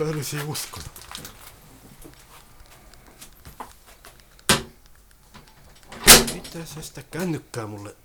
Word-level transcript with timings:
Enpä 0.00 0.10
olisi 0.10 0.42
uskonut. 0.42 0.90
Mitä 6.34 6.66
sä 6.66 6.82
sitä 6.82 7.02
kännykkää 7.02 7.66
mulle? 7.66 7.96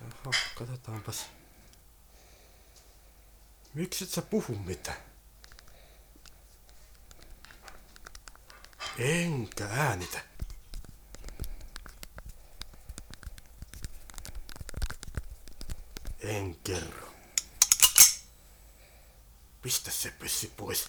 Jaha, 0.00 0.30
katsotaanpas. 0.58 1.26
Miksi 3.74 4.04
et 4.04 4.10
sä 4.10 4.22
puhu 4.22 4.54
mitään? 4.54 4.96
Enkä 8.98 9.68
äänitä. 9.70 10.20
En 16.20 16.56
kerro. 16.56 17.03
Pistä 19.64 19.90
se 19.90 20.10
pyssi 20.10 20.52
pois. 20.56 20.84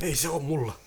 Ei 0.00 0.16
se 0.16 0.28
oo 0.28 0.38
mulla. 0.38 0.78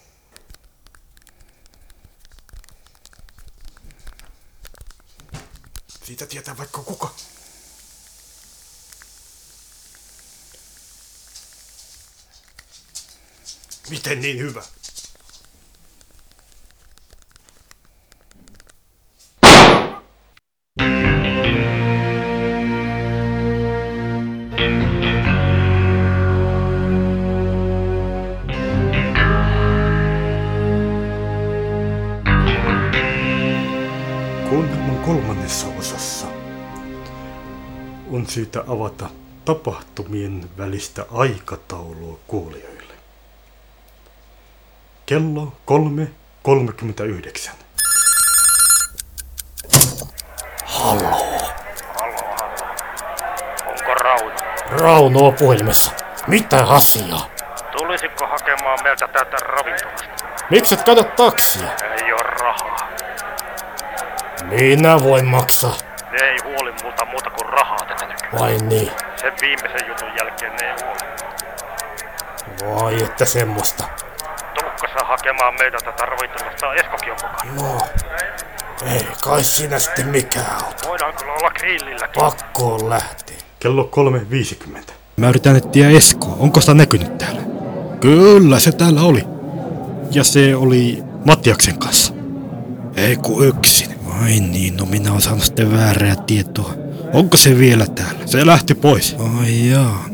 Siitä 6.06 6.26
tietää 6.26 6.58
vaikka 6.58 6.84
kuka. 6.84 7.16
Miten 13.90 14.22
niin 14.22 14.38
hyvä? 14.40 14.64
Syytä 38.30 38.64
avata 38.68 39.10
tapahtumien 39.46 40.50
välistä 40.58 41.06
aikataulua 41.12 42.20
kuulijoille. 42.28 42.94
Kello 45.06 45.54
3.39. 45.72 47.52
Onko 53.68 53.94
Rauno? 54.04 54.36
Rauno 54.70 55.32
puhelimessa. 55.32 55.92
Mitä 56.28 56.66
asiaa? 56.68 57.30
Tulisitko 57.78 58.28
hakemaan 58.28 58.80
meiltä 58.84 59.08
täältä 59.08 59.38
ravintolasta? 59.38 60.26
Miksi 60.50 60.76
et 60.76 60.84
kato 60.84 61.04
taksia? 61.04 61.68
Ei 61.82 62.14
oo 62.14 62.20
rahaa. 62.20 62.90
Minä 64.44 65.04
voin 65.04 65.26
maksaa. 65.26 65.89
Ne 66.12 66.26
ei 66.26 66.38
huoli 66.44 66.72
multa 66.84 67.06
muuta 67.06 67.30
kuin 67.30 67.50
rahaa 67.50 67.86
tätä 67.88 68.06
nykyään. 68.08 68.40
Vai 68.40 68.58
niin? 68.58 68.92
Sen 69.16 69.34
viimeisen 69.42 69.88
jutun 69.88 70.10
jälkeen 70.18 70.52
ne 70.56 70.68
ei 70.68 70.76
huoli. 70.84 71.00
Vai 72.82 73.04
että 73.04 73.26
semmoista. 73.26 73.84
Tuukko 74.60 74.88
sä 74.88 75.06
hakemaan 75.06 75.54
meiltä 75.60 75.78
tätä 75.86 76.06
ravintolasta 76.06 76.74
Eskokin 76.74 77.12
on 77.12 77.18
mukana? 77.24 77.70
No. 77.70 77.78
Ei 78.94 79.08
kai 79.24 79.44
siinä 79.44 79.80
sitten 79.80 80.08
mikään 80.08 80.52
auta. 80.66 80.88
Voidaan 80.88 81.14
kyllä 81.14 81.34
olla 81.34 81.52
grillilläkin. 81.52 82.22
Pakko 82.22 82.74
on 82.76 82.90
lähteä. 82.90 83.36
Kello 83.60 83.90
3.50. 84.76 84.92
Mä 85.18 85.30
yritän 85.30 85.56
etsiä 85.56 85.90
Eskoa. 85.90 86.36
Onko 86.40 86.62
sitä 86.62 86.74
näkynyt 86.74 87.18
täällä? 87.18 87.42
Kyllä, 88.02 88.60
se 88.60 88.72
täällä 88.72 89.02
oli. 89.02 89.24
Ja 90.12 90.24
se 90.24 90.56
oli 90.56 91.04
Mattiaksen 91.26 91.80
kanssa. 91.80 92.14
Ei 92.96 93.18
ku 93.18 93.44
yksin. 93.44 93.89
Ai 94.22 94.40
niin, 94.40 94.78
no 94.78 94.86
minä 94.86 95.10
olen 95.12 95.22
saanut 95.22 95.44
sitten 95.44 95.72
väärää 95.72 96.16
tietoa. 96.16 96.74
Onko 97.14 97.38
se 97.38 97.58
vielä 97.58 97.88
täällä? 97.88 98.28
Se 98.28 98.46
lähti 98.46 98.76
pois. 98.76 99.16
Ai 99.40 99.70
jaa. 99.70 100.10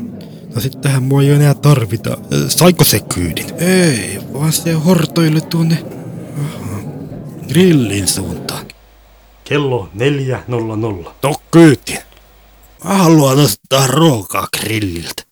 No 0.54 0.60
sittenhän 0.60 1.02
mua 1.02 1.22
ei 1.22 1.30
enää 1.30 1.54
tarvita. 1.54 2.18
Saiko 2.48 2.84
se 2.84 3.00
kyydin? 3.00 3.46
Ei, 3.58 4.20
vaan 4.32 4.52
se 4.52 4.72
hortoili 4.72 5.40
tuonne 5.40 5.84
aha, 6.38 6.80
grillin 7.48 8.08
suuntaan. 8.08 8.66
Kello 9.44 9.88
4.00. 11.04 11.10
No 11.22 11.34
kyytiin. 11.50 11.98
Mä 12.84 12.94
haluan 12.94 13.38
ostaa 13.38 13.86
ruokaa 13.86 14.48
grilliltä. 14.60 15.22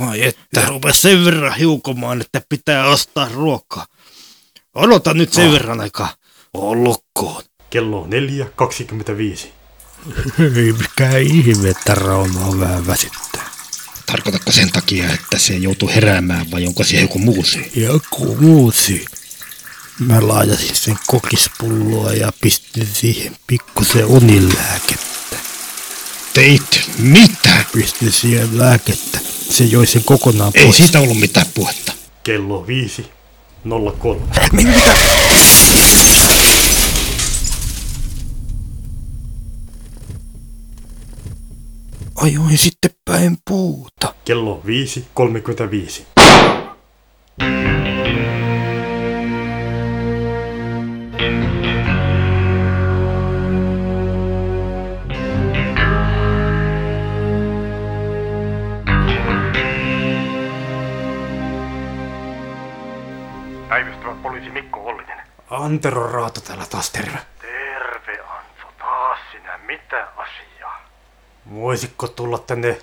Vai 0.00 0.22
että 0.22 0.66
rupes 0.68 1.02
sen 1.02 1.24
verran 1.24 1.54
hiukomaan, 1.54 2.20
että 2.20 2.42
pitää 2.48 2.86
ostaa 2.86 3.28
ruokaa. 3.34 3.86
Odota 4.74 5.14
nyt 5.14 5.32
sen 5.32 5.52
verran 5.52 5.80
aikaa. 5.80 6.14
On 6.54 6.84
Kello 7.70 8.08
4.25. 9.36 9.46
Ei 10.56 10.72
mikään 10.72 11.22
ihme, 11.22 11.68
että 11.68 11.94
Raunoa 11.94 12.60
vähän 12.60 12.86
väsyttää. 12.86 13.50
Tarkoitatko 14.06 14.52
sen 14.52 14.72
takia, 14.72 15.12
että 15.12 15.38
se 15.38 15.54
joutuu 15.54 15.88
heräämään 15.88 16.50
vai 16.50 16.66
onko 16.66 16.84
se 16.84 17.00
joku 17.00 17.18
muu 17.18 17.44
syy? 17.44 17.70
Joku 17.76 18.36
muu 18.40 18.72
syy. 18.72 19.04
Mä 19.98 20.28
laajasin 20.28 20.76
sen 20.76 20.98
kokispulloa 21.06 22.12
ja 22.12 22.32
pistin 22.40 22.88
siihen 22.92 23.36
pikkusen 23.46 24.06
unilääkettä. 24.06 25.36
Teit 26.34 26.90
mitä? 26.98 27.64
Pistin 27.72 28.12
siihen 28.12 28.58
lääkettä. 28.58 29.18
Se 29.50 29.64
joi 29.64 29.86
sen 29.86 30.04
kokonaan 30.04 30.52
pois. 30.52 30.66
Ei 30.66 30.72
siitä 30.72 31.00
ollut 31.00 31.20
mitään 31.20 31.46
puhetta. 31.54 31.92
Kello 32.22 32.66
5.03. 32.66 33.02
Mitä? 34.52 34.94
Ajoin 42.22 42.58
sitten 42.58 42.90
päin 43.04 43.36
puuta. 43.48 44.14
Kello 44.24 44.62
5.35. 44.66 46.04
Päivystävä 63.68 64.14
poliisi 64.22 64.50
Mikko 64.50 64.80
Ollinen. 64.86 65.18
Antero 65.50 66.12
Raato 66.12 66.40
täällä 66.40 66.66
taas 66.70 66.90
terve. 66.90 67.18
Terve 67.40 68.20
Antso, 68.20 68.66
taas 68.78 69.18
sinä. 69.32 69.58
Mitä 69.66 70.08
asiaa? 70.16 70.80
Voisitko 71.70 72.08
tulla 72.08 72.38
tänne 72.38 72.78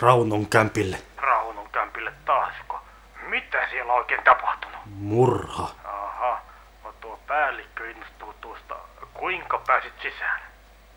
Raunon 0.00 0.46
kämpille? 0.46 0.98
Raunon 1.16 1.70
kämpille 1.70 2.12
taasko? 2.24 2.80
Mitä 3.28 3.68
siellä 3.70 3.92
on 3.92 3.98
oikein 3.98 4.24
tapahtunut? 4.24 4.76
Murha. 4.86 5.70
Aha, 5.84 6.40
no 6.84 6.92
tuo 7.00 7.18
päällikkö 7.26 7.90
innostuu 7.90 8.32
tuosta. 8.40 8.74
Kuinka 9.14 9.58
pääsit 9.66 9.92
sisään? 10.02 10.40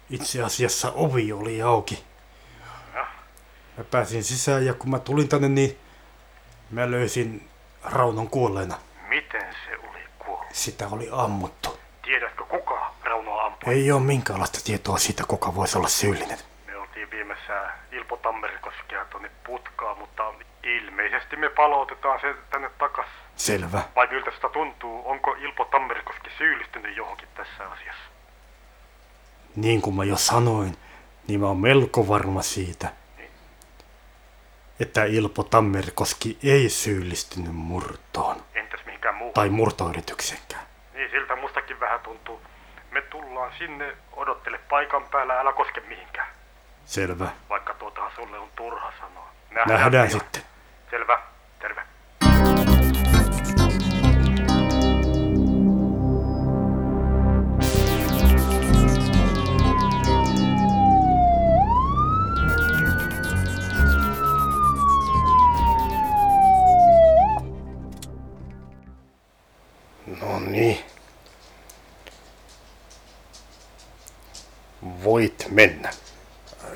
Itse 0.10 0.44
asiassa 0.44 0.92
ovi 0.96 1.34
oli 1.34 1.62
auki. 1.62 2.04
Ja, 2.96 3.08
Mä 3.78 3.84
pääsin 3.84 4.24
sisään 4.24 4.66
ja 4.66 4.74
kun 4.74 4.90
mä 4.90 5.00
tulin 5.00 5.30
tänne, 5.30 5.50
niin 5.50 5.80
mä 6.72 6.92
löysin 6.92 7.50
Raunon 7.84 8.30
kuolleena. 8.30 8.78
miten 9.10 9.56
se 9.66 9.78
oli 9.90 10.04
kuollut? 10.20 10.48
Sitä 10.56 10.88
oli 10.92 11.10
ammuttu. 11.12 11.71
Ei 13.72 13.92
ole 13.92 14.02
minkäänlaista 14.02 14.60
tietoa 14.64 14.98
siitä, 14.98 15.24
kuka 15.28 15.56
voisi 15.56 15.78
olla 15.78 15.88
syyllinen. 15.88 16.38
Me 16.68 16.78
oltiin 16.78 17.12
viimeisessä 17.12 17.70
Ilpo 17.92 18.18
Tammerikoskea 18.18 19.06
tuonne 19.06 19.32
putkaan, 19.46 19.98
mutta 19.98 20.34
ilmeisesti 20.64 21.36
me 21.36 21.50
palautetaan 21.50 22.22
se 22.22 22.36
tänne 22.50 22.70
takas. 22.70 23.06
Selvä. 23.36 23.82
Vai 23.96 24.08
miltä 24.08 24.32
sitä 24.32 24.50
tuntuu? 24.50 25.10
Onko 25.10 25.36
Ilpo 25.40 25.66
Tammerikoski 25.66 26.30
syyllistynyt 26.38 26.98
johonkin 26.98 27.28
tässä 27.36 27.70
asiassa? 27.70 28.04
Niin 29.56 29.82
kuin 29.82 29.96
mä 29.96 30.04
jo 30.04 30.18
sanoin, 30.18 30.78
niin 31.28 31.40
mä 31.40 31.48
oon 31.48 31.60
melko 31.60 32.08
varma 32.08 32.42
siitä, 32.42 32.90
että 34.80 35.04
Ilpo 35.04 35.44
Tammerkoski 35.44 36.38
ei 36.44 36.70
syyllistynyt 36.70 37.56
murtoon. 37.56 38.44
Entäs 38.56 38.80
mihinkään 38.86 39.16
muu? 39.16 39.34
Tai 39.34 39.50
murtoyrityksenkään. 39.50 40.66
Niin 40.94 41.12
siltä 41.12 41.36
mustakin 41.36 41.80
vähän 41.80 42.00
tuntuu. 42.00 42.42
Me 42.92 43.02
tullaan 43.02 43.52
sinne, 43.58 43.98
odottele 44.14 44.58
paikan 44.70 45.04
päällä, 45.12 45.40
älä 45.40 45.54
koske 45.54 45.82
mihinkään. 45.82 46.28
Selvä. 46.86 47.28
Vaikka 47.50 47.74
tuota 47.74 48.02
sulle 48.16 48.40
on 48.40 48.50
turha 48.56 48.92
sanoa. 49.00 49.30
Nähdään, 49.52 49.80
Nähdään 49.80 50.12
sitten. 50.12 50.42
Selvä, 50.90 51.20
terve. 51.60 51.82
No 70.22 70.40
niin. 70.40 71.01
Voit 75.04 75.48
mennä. 75.50 75.92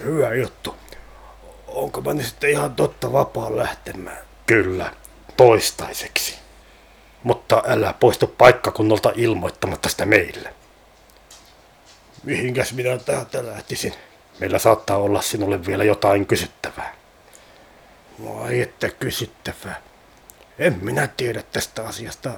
Hyvä 0.03 0.33
juttu. 0.33 0.75
Onko 1.67 2.01
mä 2.01 2.13
nyt 2.13 2.25
sitten 2.25 2.49
ihan 2.49 2.75
totta 2.75 3.11
vapaan 3.13 3.57
lähtemään? 3.57 4.17
Kyllä, 4.45 4.93
toistaiseksi. 5.37 6.39
Mutta 7.23 7.63
älä 7.67 7.93
poistu 7.99 8.27
paikkakunnalta 8.27 9.11
ilmoittamatta 9.15 9.89
sitä 9.89 10.05
meille. 10.05 10.53
Mihinkäs 12.23 12.73
minä 12.73 12.97
täältä 12.97 13.45
lähtisin? 13.45 13.93
Meillä 14.39 14.59
saattaa 14.59 14.97
olla 14.97 15.21
sinulle 15.21 15.65
vielä 15.65 15.83
jotain 15.83 16.25
kysyttävää. 16.25 16.95
Vai 18.25 18.61
että 18.61 18.89
kysyttävää. 18.89 19.81
En 20.59 20.79
minä 20.81 21.07
tiedä 21.07 21.43
tästä 21.43 21.87
asiasta 21.87 22.31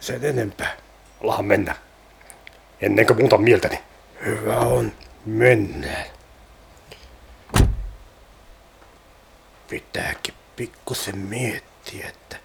sen 0.00 0.24
enempää. 0.24 0.76
Lahan 1.20 1.44
mennä. 1.44 1.76
Ennen 2.80 3.06
kuin 3.06 3.18
muuta 3.18 3.38
mieltäni. 3.38 3.78
Hyvä 4.24 4.58
on. 4.58 4.92
Mennään. 5.26 6.06
Pitääkin 9.68 10.34
pikkusen 10.56 11.18
miettiä, 11.18 12.08
että 12.08 12.36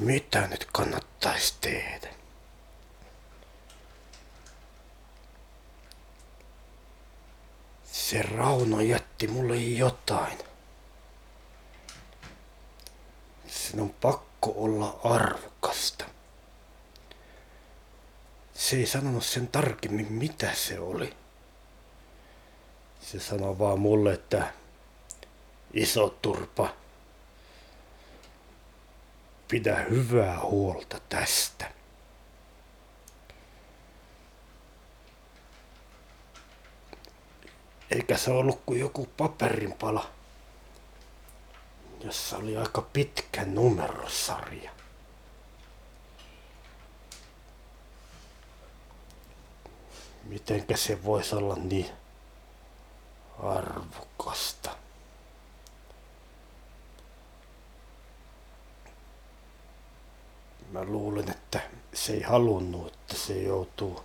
mitä 0.00 0.46
nyt 0.46 0.68
kannattaisi 0.72 1.54
tehdä. 1.60 2.08
Se 7.92 8.22
Rauno 8.22 8.80
jätti 8.80 9.26
mulle 9.26 9.56
jotain. 9.56 10.38
Sen 13.46 13.80
on 13.80 13.90
pakko 14.00 14.52
olla 14.56 15.00
arvokasta. 15.04 15.59
Se 18.70 18.76
ei 18.76 18.86
sanonut 18.86 19.24
sen 19.24 19.48
tarkemmin, 19.48 20.12
mitä 20.12 20.54
se 20.54 20.80
oli. 20.80 21.16
Se 23.00 23.20
sanoi 23.20 23.58
vaan 23.58 23.80
mulle, 23.80 24.12
että 24.12 24.52
iso 25.72 26.08
turpa, 26.22 26.74
pidä 29.48 29.76
hyvää 29.76 30.40
huolta 30.40 31.00
tästä. 31.08 31.70
Eikä 37.90 38.16
se 38.16 38.30
ollut 38.30 38.62
kuin 38.66 38.80
joku 38.80 39.08
paperinpala, 39.16 40.10
jossa 42.00 42.36
oli 42.36 42.56
aika 42.56 42.82
pitkä 42.82 43.44
numerosarja. 43.44 44.79
Mitenkä 50.30 50.76
se 50.76 51.04
voisi 51.04 51.34
olla 51.34 51.56
niin 51.56 51.90
arvokasta? 53.42 54.76
Mä 60.70 60.84
luulen, 60.84 61.30
että 61.30 61.60
se 61.94 62.12
ei 62.12 62.22
halunnut, 62.22 62.86
että 62.86 63.14
se 63.14 63.42
joutuu 63.42 64.02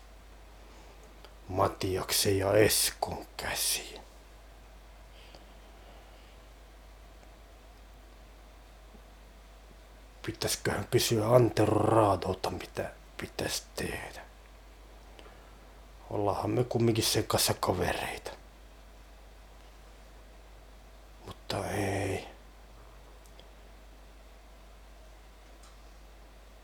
Matiaksen 1.47 2.37
ja 2.37 2.53
Eskon 2.53 3.25
käsiin. 3.37 4.01
Pitäisiköhän 10.25 10.87
kysyä 10.91 11.27
Antero 11.35 11.79
Raadolta, 11.79 12.51
mitä 12.51 12.91
pitäisi 13.17 13.63
tehdä. 13.75 14.24
Ollaanhan 16.15 16.51
me 16.51 16.63
kumminkin 16.63 17.03
sen 17.03 17.23
kanssa 17.27 17.53
kavereita. 17.53 18.31
Mutta 21.25 21.67
ei. 21.67 22.27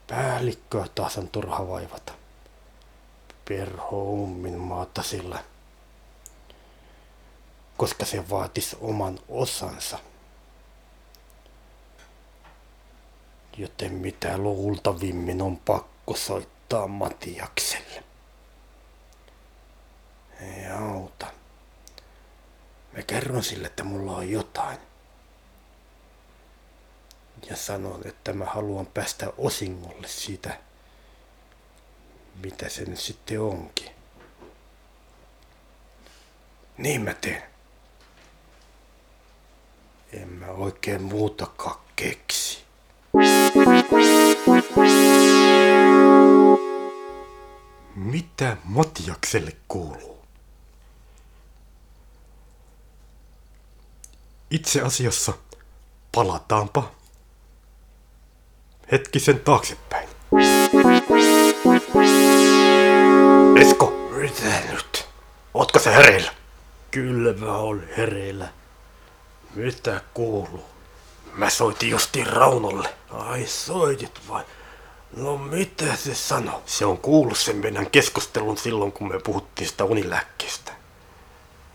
Päällikköä 0.08 0.86
taas 0.96 1.18
on 1.18 1.28
turha 1.28 1.68
vaivata. 1.68 2.14
Perho 3.48 4.04
ummin 4.04 4.58
maata 4.58 5.04
sillä. 5.04 5.44
Koska 7.78 8.06
se 8.06 8.30
vaatis 8.30 8.76
oman 8.82 9.20
osansa. 9.30 10.00
Joten 13.58 13.94
mitä 13.94 14.38
luultavimmin 14.38 15.42
on 15.42 15.58
pakko 15.58 16.16
soittaa 16.16 16.88
Matiakselle. 16.88 18.11
Ei 20.42 20.68
auta. 20.68 21.28
Mä 22.94 23.04
kerron 23.04 23.44
sille, 23.44 23.68
että 23.68 23.84
mulla 23.84 24.16
on 24.16 24.30
jotain. 24.30 24.78
Ja 27.50 27.56
sanon, 27.56 28.02
että 28.08 28.34
mä 28.34 28.46
haluan 28.46 28.86
päästä 28.86 29.34
osingolle 29.38 30.08
siitä, 30.08 30.60
mitä 32.44 32.70
se 32.70 32.86
nyt 32.86 33.00
sitten 33.00 33.42
onkin. 33.42 33.92
Niin 36.78 37.02
mä 37.02 37.14
teen. 37.14 37.44
En 40.14 40.28
mä 40.28 40.48
oikein 40.48 41.02
muutakaan 41.02 41.80
keksi. 41.96 42.64
Mitä 47.96 48.58
Matiakselle 48.64 49.52
kuuluu? 49.68 50.21
Itse 54.52 54.82
asiassa 54.82 55.34
palataanpa 56.12 56.92
hetkisen 58.92 59.40
taaksepäin. 59.40 60.10
Esko, 63.62 64.10
mitä 64.22 64.72
nyt? 64.72 65.08
Ootko 65.54 65.80
sä 65.80 65.92
hereillä? 65.92 66.32
Kyllä 66.92 67.34
mä 67.34 67.58
oon 67.58 67.84
hereillä. 67.98 68.48
Mitä 69.56 70.02
kuuluu? 70.14 70.66
Mä 71.34 71.50
soitin 71.50 71.90
justiin 71.90 72.28
Raunolle. 72.28 72.94
Ai 73.10 73.46
soitit 73.46 74.20
vai? 74.30 74.44
No 75.16 75.38
mitä 75.38 75.96
se 75.96 76.16
sanoi? 76.16 76.62
Se 76.66 76.86
on 76.86 76.98
kuullut 76.98 77.38
sen 77.38 77.56
meidän 77.56 77.90
keskustelun 77.90 78.58
silloin, 78.58 78.92
kun 78.92 79.08
me 79.08 79.20
puhuttiin 79.20 79.70
sitä 79.70 79.84
unilääkkeestä. 79.84 80.72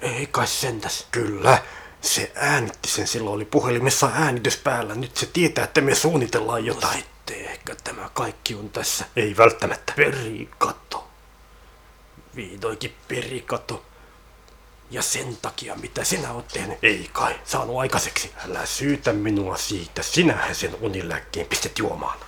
Ei 0.01 0.27
kai 0.27 0.47
sentäs. 0.47 1.07
Kyllä, 1.11 1.63
se 2.07 2.33
äänitti 2.35 2.89
sen 2.89 3.07
silloin, 3.07 3.35
oli 3.35 3.45
puhelimessa 3.45 4.11
äänitys 4.15 4.57
päällä. 4.57 4.95
Nyt 4.95 5.17
se 5.17 5.27
tietää, 5.27 5.65
että 5.65 5.81
me 5.81 5.95
suunnitellaan 5.95 6.65
jotain. 6.67 6.99
Sitten 6.99 7.45
ehkä 7.45 7.75
tämä 7.85 8.11
kaikki 8.15 8.55
on 8.55 8.71
tässä. 8.71 9.05
Ei 9.17 9.37
välttämättä. 9.37 9.93
Perikato. 9.97 11.09
Vihdoinkin 12.37 12.95
perikato. 13.09 13.85
Ja 14.91 15.03
sen 15.03 15.37
takia, 15.43 15.75
mitä 15.75 16.05
sinä 16.05 16.33
oot 16.33 16.49
tehnyt, 16.49 16.79
Ei 16.83 17.11
kai. 17.13 17.41
saanut 17.45 17.79
aikaiseksi. 17.79 18.33
Älä 18.49 18.67
syytä 18.67 19.13
minua 19.13 19.57
siitä. 19.57 20.03
Sinähän 20.03 20.55
sen 20.55 20.77
unilääkkeen 20.81 21.47
pistet 21.47 21.79
juomaan. 21.79 22.19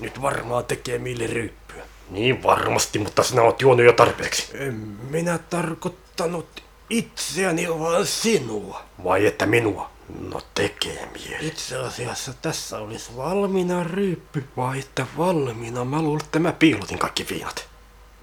Nyt 0.00 0.22
varmaan 0.22 0.64
tekee 0.64 0.98
mieli 0.98 1.26
ryyppyä. 1.26 1.84
Niin 2.10 2.42
varmasti, 2.42 2.98
mutta 2.98 3.22
sinä 3.22 3.42
oot 3.42 3.60
juonut 3.62 3.86
jo 3.86 3.92
tarpeeksi. 3.92 4.48
En 4.54 4.74
minä 5.10 5.38
tarkoittanut 5.38 6.62
itseäni, 6.90 7.68
vaan 7.78 8.06
sinua. 8.06 8.82
Vai 9.04 9.26
että 9.26 9.46
minua? 9.46 9.90
No 10.30 10.40
tekee 10.54 11.08
mieli. 11.12 11.46
Itse 11.46 11.76
asiassa 11.76 12.32
tässä 12.42 12.78
olisi 12.78 13.16
valmiina 13.16 13.84
ryyppy, 13.84 14.44
vai 14.56 14.78
että 14.78 15.06
valmiina? 15.18 15.84
Mä 15.84 16.02
luulen, 16.02 16.24
että 16.24 16.38
mä 16.38 16.52
piilotin 16.52 16.98
kaikki 16.98 17.26
viinat. 17.30 17.68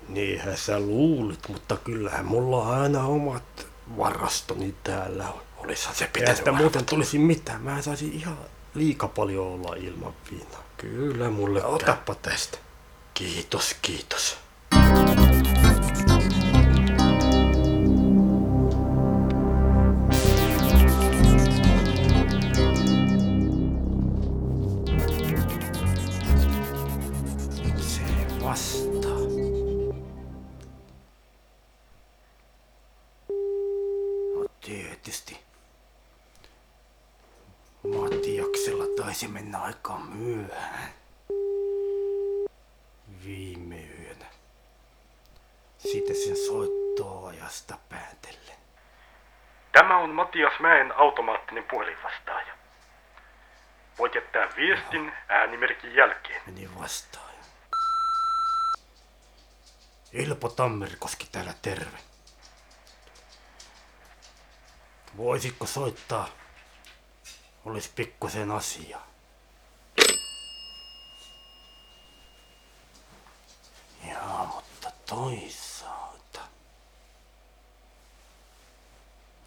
Niinhän 0.07 0.57
sä 0.57 0.79
luulit, 0.79 1.47
mutta 1.47 1.77
kyllähän 1.77 2.25
mulla 2.25 2.57
on 2.57 2.81
aina 2.81 3.05
omat 3.05 3.67
varastoni 3.97 4.75
täällä. 4.83 5.25
Olishan 5.57 5.95
se 5.95 6.09
pitänyt 6.13 6.37
että 6.37 6.51
muuten 6.51 6.85
tulisi 6.85 7.17
mitään. 7.17 7.61
Mä 7.61 7.81
saisin 7.81 8.13
ihan 8.13 8.37
liika 8.73 9.07
paljon 9.07 9.47
olla 9.47 9.75
ilman 9.75 10.13
viinaa. 10.31 10.63
Kyllä 10.77 11.29
mulle 11.29 11.61
käy. 11.61 11.69
Otappa 11.69 12.15
tästä. 12.15 12.57
Kiitos, 13.13 13.75
kiitos. 13.81 14.37
Se 14.73 15.22
tietysti 35.03 35.39
Matiaksella 37.83 39.03
taisi 39.03 39.27
mennä 39.27 39.59
aika 39.61 39.97
myöhään. 39.97 40.89
Viime 43.25 43.79
yönä. 43.81 44.25
Siitä 45.77 46.13
sen 46.13 46.35
soittoajasta 46.35 47.77
päätellen. 47.89 48.57
Tämä 49.71 49.97
on 49.97 50.09
Matias 50.09 50.53
Mäen 50.59 50.91
automaattinen 50.97 51.63
puhelinvastaaja. 51.63 52.53
Voit 53.99 54.15
jättää 54.15 54.49
viestin 54.55 55.05
Jaha. 55.05 55.17
äänimerkin 55.29 55.95
jälkeen. 55.95 56.41
Meni 56.45 56.69
vastaan. 56.79 57.33
Ilpo 60.13 60.49
Tammerkoski 60.49 61.27
täällä 61.31 61.53
terve. 61.61 62.12
Voisitko 65.17 65.65
soittaa? 65.65 66.27
Olisi 67.65 67.91
pikkusen 67.95 68.51
asiaa. 68.51 69.07
Jaa, 74.07 74.45
mutta 74.45 74.91
toisaalta. 75.09 76.39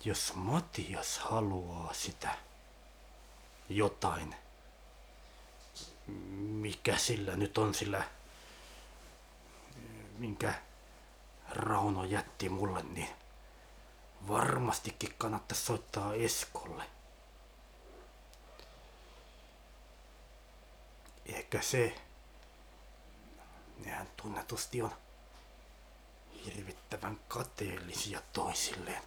Jos 0.04 0.32
Matias 0.34 1.18
haluaa 1.18 1.94
sitä 1.94 2.34
jotain, 3.68 4.34
mikä 6.36 6.96
sillä 6.96 7.36
nyt 7.36 7.58
on 7.58 7.74
sillä, 7.74 8.04
minkä 10.18 10.54
Rauno 11.50 12.04
jätti 12.04 12.48
mulle, 12.48 12.82
niin 12.82 13.08
varmastikin 14.28 15.14
kannattaisi 15.18 15.64
soittaa 15.64 16.14
Eskolle. 16.14 16.82
Ehkä 21.26 21.62
se, 21.62 21.94
nehän 23.84 24.08
tunnetusti 24.16 24.82
on 24.82 24.90
hirvittävän 26.44 27.20
kateellisia 27.28 28.22
toisilleen. 28.32 29.02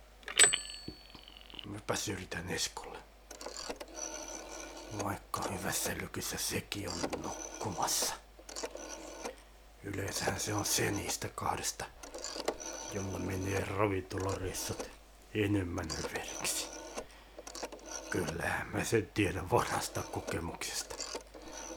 Mäpä 1.65 1.93
yritän 2.11 2.49
Eskolle. 2.49 2.99
Vaikka 5.03 5.41
hyvässä 5.41 5.93
lykyssä 6.01 6.37
sekin 6.37 6.89
on 6.89 6.99
nukkumassa. 7.23 8.13
Yleensähän 9.83 10.39
se 10.39 10.53
on 10.53 10.65
se 10.65 10.91
niistä 10.91 11.29
kahdesta, 11.29 11.85
jolla 12.93 13.19
menee 13.19 13.65
ravintolareissut 13.65 14.98
enemmän 15.33 15.87
överiksi. 15.99 16.67
Kyllähän 18.09 18.67
mä 18.67 18.83
sen 18.83 19.09
tiedän 19.13 19.51
vanhasta 19.51 20.01
kokemuksesta. 20.01 20.95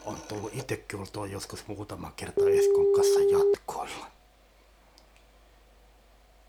On 0.05 0.17
tullut 0.21 0.55
itekin 0.55 0.99
oltua 0.99 1.27
joskus 1.27 1.67
muutama 1.67 2.11
kerta 2.15 2.41
Eskon 2.49 2.93
kanssa 2.95 3.19
jatkoilla. 3.19 4.07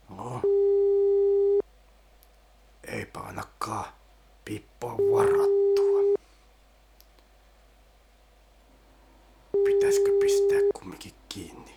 No. 0.08 0.40
Eipä 2.84 3.20
ainakaan 3.20 3.92
pippaa 4.44 4.96
varattua. 4.96 6.14
Pitäisikö 9.64 10.10
pistää 10.20 10.58
kumminkin 10.78 11.12
kiinni? 11.28 11.74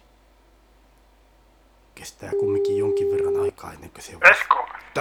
Kestää 1.95 2.31
kumminkin 2.39 2.77
jonkin 2.77 3.11
verran 3.11 3.39
aikaa 3.39 3.73
ennen 3.73 3.89
kuin 3.89 4.03
se! 4.03 4.13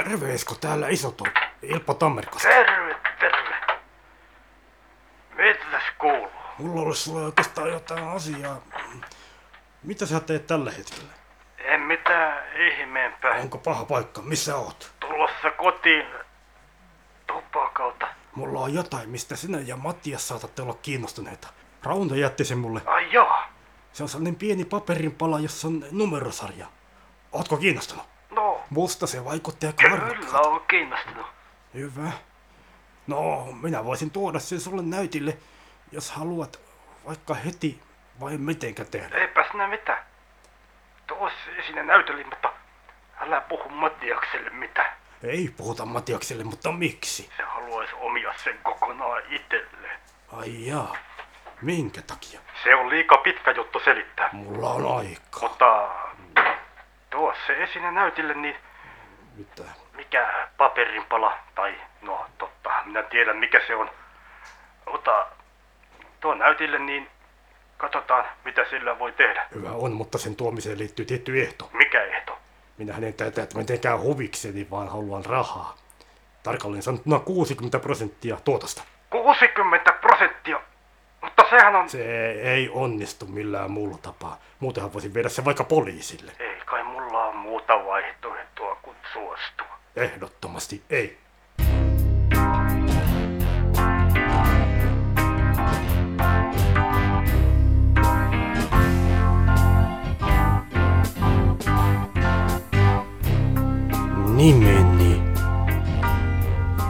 Terve 0.05 0.35
Esko, 0.35 0.55
täällä 0.55 0.89
Isotur. 0.89 1.29
Ilpo 1.63 1.95
Tammerkoski. 1.95 2.49
Terve, 2.49 2.97
terve. 3.21 3.57
Mitäs 5.37 5.83
kuuluu? 5.99 6.31
Mulla 6.59 6.81
olisi 6.81 7.03
sulle 7.03 7.25
oikeastaan 7.25 7.69
jotain 7.69 8.09
asiaa. 8.09 8.61
Mitä 9.83 10.07
sä 10.07 10.21
teet 10.21 10.47
tällä 10.47 10.71
hetkellä? 10.71 11.13
En 11.59 11.81
mitään 11.81 12.57
ihmeempää. 12.57 13.31
Onko 13.31 13.59
paha 13.59 13.85
paikka? 13.85 14.23
Missä 14.23 14.57
oot? 14.57 14.93
Tulossa 15.01 15.51
kotiin 15.51 16.07
tupakalta. 17.27 18.09
Mulla 18.35 18.61
on 18.61 18.75
jotain, 18.75 19.09
mistä 19.09 19.37
sinä 19.37 19.59
ja 19.59 19.77
Mattias 19.77 20.29
saatatte 20.29 20.63
olla 20.63 20.75
kiinnostuneita. 20.83 21.49
Rauno 21.83 22.15
jätti 22.15 22.45
sen 22.45 22.59
mulle. 22.59 22.81
Ai 22.87 23.13
joo. 23.13 23.39
Se 23.93 24.03
on 24.03 24.09
sellainen 24.09 24.37
pieni 24.37 24.65
paperinpala, 24.65 25.41
jossa 25.41 25.69
on 25.69 25.85
numerosarja. 25.91 26.67
Ootko 27.33 27.57
kiinnostunut? 27.57 28.16
Musta 28.71 29.07
se 29.07 29.25
vaikutti 29.25 29.67
aika 29.67 29.83
kyllä 29.89 30.41
on 30.41 30.61
kiinnostunut. 30.69 31.27
Hyvä. 31.75 32.13
No, 33.07 33.47
minä 33.63 33.85
voisin 33.85 34.11
tuoda 34.11 34.39
sen 34.39 34.61
sulle 34.61 34.83
näytille, 34.83 35.39
jos 35.93 36.11
haluat 36.11 36.61
vaikka 37.07 37.35
heti 37.35 37.83
vai 38.21 38.39
mitenkä 38.39 38.85
tehdä. 38.85 39.17
Eipä 39.17 39.45
sinä 39.53 39.69
mitään. 39.69 40.05
Tuo 41.07 41.31
sinne 41.67 41.83
näytölle, 41.83 42.25
mutta 42.25 42.53
älä 43.21 43.41
puhu 43.41 43.69
Mattiakselle 43.69 44.51
mitään. 44.51 44.97
Ei 45.23 45.55
puhuta 45.57 45.85
Matiakselle, 45.85 46.45
mutta 46.45 46.73
miksi? 46.73 47.31
Se 47.37 47.43
haluaisi 47.43 47.95
omia 48.01 48.35
sen 48.45 48.59
kokonaan 48.63 49.23
itselleen. 49.31 50.01
Ai 50.33 50.67
jaa. 50.67 50.97
Minkä 51.63 52.03
takia? 52.03 52.41
Se 52.65 52.75
on 52.75 52.91
liika 52.91 53.19
pitkä 53.19 53.51
juttu 53.51 53.81
selittää. 53.85 54.29
Mulla 54.33 54.71
on 54.71 54.99
aikaa. 54.99 55.41
Mutta 55.43 55.89
tuo 57.17 57.35
se 57.47 57.63
esine 57.63 57.93
näytille, 57.93 58.35
niin 58.35 58.57
Mitä? 59.37 59.63
mikä 59.97 60.49
paperinpala, 60.57 61.39
tai 61.55 61.75
no 62.03 62.27
totta, 62.39 62.71
minä 62.85 63.03
tiedän 63.03 63.37
mikä 63.37 63.61
se 63.67 63.75
on. 63.75 63.91
Mutta 64.91 65.27
tuo 66.21 66.35
näytille, 66.35 66.79
niin 66.79 67.09
katsotaan 67.77 68.25
mitä 68.45 68.65
sillä 68.71 68.99
voi 68.99 69.13
tehdä. 69.13 69.47
Hyvä 69.55 69.71
on, 69.71 69.93
mutta 69.93 70.19
sen 70.19 70.37
tuomiseen 70.37 70.79
liittyy 70.79 71.05
tietty 71.05 71.43
ehto. 71.43 71.71
Mikä 71.73 72.03
ehto? 72.03 72.39
Minä 72.79 72.95
en 73.03 73.15
tätä, 73.15 73.43
että 73.43 73.59
mitenkään 73.59 74.01
huvikseni, 74.01 74.71
vaan 74.71 74.89
haluan 74.89 75.25
rahaa. 75.25 75.77
Tarkalleen 76.43 76.83
sanottuna 76.83 77.19
60 77.19 77.79
prosenttia 77.79 78.37
tuotosta. 78.45 78.83
60 79.11 79.93
prosenttia! 79.93 80.61
Mutta 81.23 81.45
sehän 81.51 81.77
on... 81.77 81.89
Se 81.89 82.31
ei 82.31 82.71
onnistu 82.73 83.27
millään 83.27 83.71
muulla 83.71 83.99
tapaa. 84.03 84.41
Muutenhan 84.61 84.93
voisin 84.93 85.15
viedä 85.15 85.29
se 85.29 85.45
vaikka 85.45 85.65
poliisille. 85.65 86.33
Ei 86.39 86.61
kai 86.67 86.83
muuta 87.69 87.87
vaihtoehtoa 87.87 88.75
kuin 88.83 88.97
suostua. 89.13 89.79
Ehdottomasti 89.97 90.83
ei. 90.91 91.19
Nimeni 104.35 105.23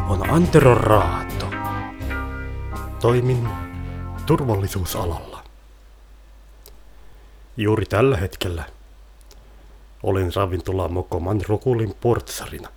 on 0.09 0.30
Antero 0.30 0.75
Raato. 0.75 1.50
Toimin 3.00 3.49
turvallisuusalalla. 4.26 5.42
Juuri 7.56 7.87
tällä 7.87 8.16
hetkellä 8.16 8.75
olen 10.06 10.34
ravintola 10.34 10.88
Mokoman 10.88 11.40
Rokulin 11.48 11.94
portsarina. 12.00 12.68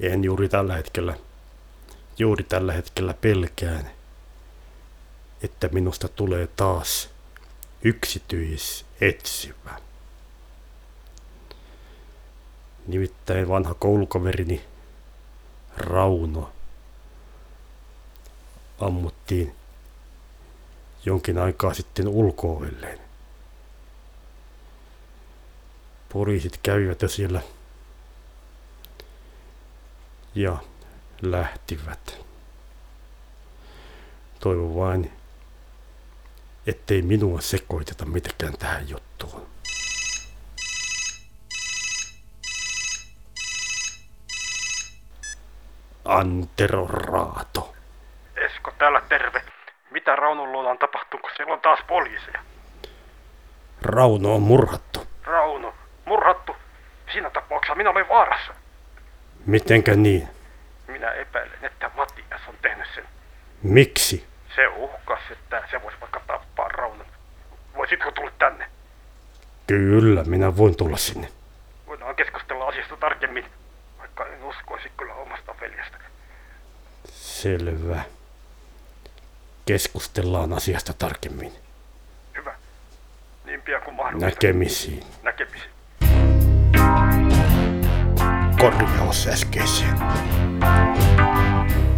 En 0.00 0.24
juuri 0.24 0.48
tällä 0.48 0.76
hetkellä, 0.76 1.16
juuri 2.18 2.44
tällä 2.44 2.72
hetkellä 2.72 3.14
pelkään, 3.14 3.90
että 5.42 5.68
minusta 5.68 6.08
tulee 6.08 6.46
taas 6.46 7.10
yksityisetsivä. 7.84 9.80
Nimittäin 12.86 13.48
vanha 13.48 13.74
koulukaverini 13.74 14.64
Rauno 15.76 16.52
ammuttiin 18.80 19.54
jonkin 21.04 21.38
aikaa 21.38 21.74
sitten 21.74 22.08
ulkoovelleen. 22.08 23.01
Poliisit 26.12 26.60
kävivät 26.62 27.02
jo 27.02 27.08
siellä 27.08 27.40
ja 30.34 30.56
lähtivät. 31.22 32.20
Toivon 34.40 34.76
vain, 34.76 35.12
ettei 36.66 37.02
minua 37.02 37.40
sekoiteta 37.40 38.04
mitenkään 38.04 38.52
tähän 38.58 38.88
juttuun. 38.88 39.46
Antero 46.04 46.86
Raato. 46.86 47.74
Esko, 48.36 48.70
täällä 48.78 49.00
terve. 49.08 49.44
Mitä 49.90 50.16
Raunun 50.16 50.52
luona 50.52 50.70
on 50.70 50.78
tapahtunut, 50.78 51.22
kun 51.22 51.30
siellä 51.36 51.54
on 51.54 51.60
taas 51.60 51.80
poliiseja? 51.88 52.44
Rauno 53.82 54.34
on 54.34 54.42
murhattu. 54.42 54.91
Murhattu. 56.12 56.56
Siinä 57.12 57.30
tapauksessa 57.30 57.74
minä 57.74 57.90
olen 57.90 58.08
vaarassa. 58.08 58.54
Mitenkä 59.46 59.94
niin? 59.94 60.28
Minä 60.86 61.10
epäilen, 61.12 61.58
että 61.64 61.90
Matias 61.96 62.40
on 62.48 62.54
tehnyt 62.62 62.86
sen. 62.94 63.04
Miksi? 63.62 64.26
Se 64.56 64.68
uhkas, 64.68 65.20
että 65.30 65.62
se 65.70 65.82
voisi 65.82 66.00
vaikka 66.00 66.20
tappaa 66.26 66.68
Raunon. 66.68 67.06
Voisitko 67.76 68.10
tulla 68.10 68.30
tänne? 68.38 68.66
Kyllä, 69.66 70.24
minä 70.24 70.56
voin 70.56 70.76
tulla 70.76 70.96
sinne. 70.96 71.28
Voidaan 71.86 72.16
keskustella 72.16 72.68
asiasta 72.68 72.96
tarkemmin, 72.96 73.46
vaikka 73.98 74.26
uskoisi 74.42 74.90
kyllä 74.96 75.14
omasta 75.14 75.54
veljestä. 75.60 75.98
Selvä. 77.08 78.02
Keskustellaan 79.66 80.52
asiasta 80.52 80.92
tarkemmin. 80.98 81.52
Hyvä. 82.36 82.54
Niin 83.44 83.62
pian 83.62 83.82
kuin 83.82 83.96
mahdollista. 83.96 84.26
Näkemisiin. 84.26 85.04
Näkemisiin. 85.22 85.81
Korjaus 88.62 89.26
äskeiseen. 89.26 89.98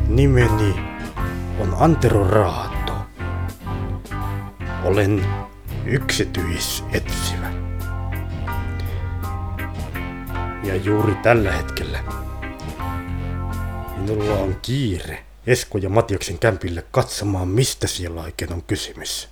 Nimeni 0.08 0.74
on 1.60 1.76
Antero 1.78 2.28
Raato. 2.28 2.92
Olen 4.84 5.26
yksityisetsivä. 5.86 7.52
Ja 10.62 10.76
juuri 10.76 11.14
tällä 11.14 11.52
hetkellä 11.52 12.04
minulla 13.96 14.34
on 14.34 14.56
kiire 14.62 15.24
Esko 15.46 15.78
ja 15.78 15.88
Matiaksen 15.88 16.38
kämpille 16.38 16.84
katsomaan, 16.90 17.48
mistä 17.48 17.86
siellä 17.86 18.22
oikein 18.22 18.52
on 18.52 18.62
kysymys. 18.62 19.28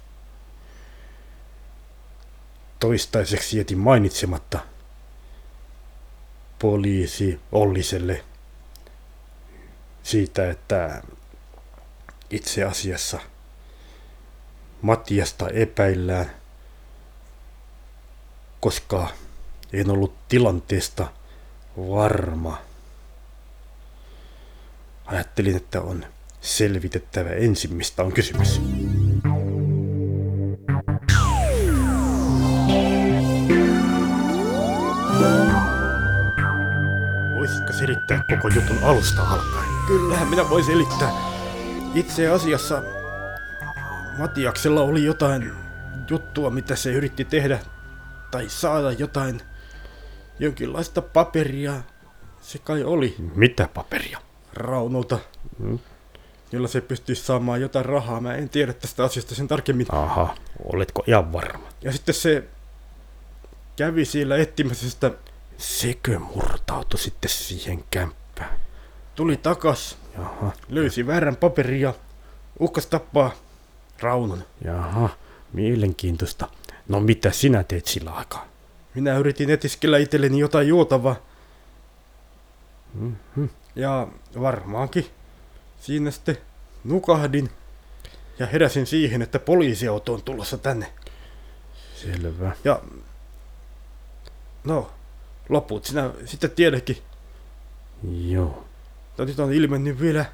Toistaiseksi 2.78 3.58
jätin 3.58 3.78
mainitsematta 3.78 4.71
poliisi 6.62 7.40
Olliselle 7.52 8.24
siitä, 10.02 10.50
että 10.50 11.02
itse 12.30 12.64
asiassa 12.64 13.20
Matiasta 14.82 15.48
epäillään, 15.48 16.30
koska 18.60 19.08
en 19.72 19.90
ollut 19.90 20.28
tilanteesta 20.28 21.06
varma. 21.76 22.58
Ajattelin, 25.06 25.56
että 25.56 25.80
on 25.80 26.06
selvitettävä 26.40 27.30
ensin, 27.30 27.74
mistä 27.74 28.02
on 28.02 28.12
kysymys. 28.12 28.60
Selittää 37.92 38.24
koko 38.30 38.48
jutun 38.48 38.78
alusta 38.82 39.22
alkaen? 39.22 39.68
Kyllähän 39.86 40.28
minä 40.28 40.50
voin 40.50 40.64
selittää. 40.64 41.12
Itse 41.94 42.28
asiassa 42.28 42.82
Matiaksella 44.18 44.80
oli 44.80 45.04
jotain 45.04 45.52
juttua, 46.10 46.50
mitä 46.50 46.76
se 46.76 46.92
yritti 46.92 47.24
tehdä 47.24 47.58
tai 48.30 48.48
saada 48.48 48.92
jotain 48.92 49.40
jonkinlaista 50.38 51.02
paperia. 51.02 51.74
Se 52.40 52.58
kai 52.58 52.84
oli. 52.84 53.14
Mitä 53.34 53.68
paperia? 53.74 54.18
Raunolta. 54.54 55.18
Mm. 55.58 55.78
Jolla 56.52 56.68
se 56.68 56.80
pystyisi 56.80 57.24
saamaan 57.24 57.60
jotain 57.60 57.84
rahaa. 57.84 58.20
Mä 58.20 58.34
en 58.34 58.48
tiedä 58.48 58.72
tästä 58.72 59.04
asiasta 59.04 59.34
sen 59.34 59.48
tarkemmin. 59.48 59.86
Aha, 59.92 60.34
oletko 60.72 61.04
ihan 61.06 61.32
varma? 61.32 61.68
Ja 61.82 61.92
sitten 61.92 62.14
se 62.14 62.44
kävi 63.76 64.04
siellä 64.04 64.36
etsimässä 64.36 64.90
sitä... 64.90 65.10
Sekö 65.62 66.18
murtautui 66.18 67.00
sitten 67.00 67.30
siihen 67.30 67.84
kämppään? 67.90 68.60
Tuli 69.14 69.36
takas, 69.36 69.98
Jaha. 70.14 70.52
löysi 70.68 71.06
väärän 71.06 71.36
paperia, 71.36 71.94
uhkas 72.58 72.86
tappaa 72.86 73.30
Raunon. 74.00 74.44
Jaha, 74.64 75.08
mielenkiintoista. 75.52 76.48
No 76.88 77.00
mitä 77.00 77.30
sinä 77.30 77.64
teet 77.64 77.86
sillä 77.86 78.10
aikaa? 78.10 78.46
Minä 78.94 79.18
yritin 79.18 79.50
etiskellä 79.50 79.98
itselleni 79.98 80.38
jotain 80.38 80.68
juotavaa. 80.68 81.16
Mm-hmm. 82.94 83.48
Ja 83.76 84.08
varmaankin 84.40 85.06
siinä 85.80 86.10
sitten 86.10 86.38
nukahdin 86.84 87.50
ja 88.38 88.46
heräsin 88.46 88.86
siihen, 88.86 89.22
että 89.22 89.38
poliisiauto 89.38 90.14
on 90.14 90.22
tulossa 90.22 90.58
tänne. 90.58 90.92
Selvä. 91.94 92.56
Ja 92.64 92.82
no, 94.64 94.90
loput 95.48 95.84
sinä 95.84 96.10
sitten 96.24 96.50
tiedäkin. 96.50 96.96
Joo. 98.28 98.64
Ja 99.18 99.24
nyt 99.24 99.40
on 99.40 99.52
ilmennyt 99.52 100.00
vielä 100.00 100.24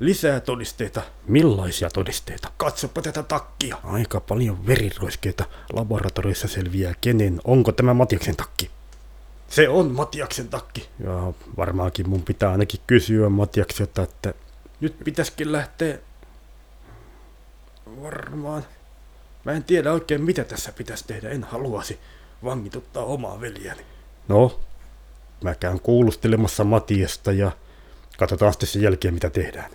lisää 0.00 0.40
todisteita. 0.40 1.02
Millaisia 1.26 1.90
todisteita? 1.90 2.50
Katsopa 2.56 3.02
tätä 3.02 3.22
takkia. 3.22 3.76
Aika 3.84 4.20
paljon 4.20 4.66
veriroiskeita. 4.66 5.44
Laboratoriossa 5.72 6.48
selviää 6.48 6.94
kenen. 7.00 7.40
Onko 7.44 7.72
tämä 7.72 7.94
Matiaksen 7.94 8.36
takki? 8.36 8.70
Se 9.48 9.68
on 9.68 9.92
Matiaksen 9.92 10.48
takki. 10.48 10.88
Ja 11.04 11.32
varmaankin 11.56 12.08
mun 12.08 12.22
pitää 12.22 12.50
ainakin 12.52 12.80
kysyä 12.86 13.28
Matiakselta, 13.28 14.02
että 14.02 14.34
nyt 14.80 14.96
pitäisikin 15.04 15.52
lähteä 15.52 15.98
varmaan. 18.02 18.64
Mä 19.44 19.52
en 19.52 19.64
tiedä 19.64 19.92
oikein 19.92 20.22
mitä 20.22 20.44
tässä 20.44 20.72
pitäisi 20.72 21.04
tehdä. 21.06 21.28
En 21.28 21.44
haluaisi 21.44 21.98
vangituttaa 22.44 23.04
omaa 23.04 23.40
veljäni. 23.40 23.82
No, 24.28 24.60
mä 25.44 25.54
käyn 25.54 25.80
kuulustelemassa 25.80 26.64
Matiasta 26.64 27.32
ja 27.32 27.50
katsotaan 28.18 28.52
sitten 28.52 28.68
sen 28.68 28.82
jälkeen 28.82 29.14
mitä 29.14 29.30
tehdään. 29.30 29.70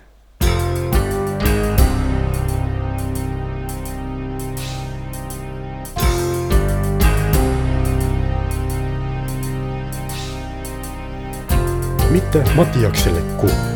Mitä 12.10 12.44
Matiakselle 12.54 13.20
kuuluu? 13.20 13.74